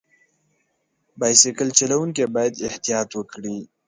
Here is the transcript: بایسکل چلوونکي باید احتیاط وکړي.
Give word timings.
بایسکل 1.19 1.69
چلوونکي 1.79 2.23
باید 2.35 2.53
احتیاط 2.67 3.09
وکړي. 3.15 3.57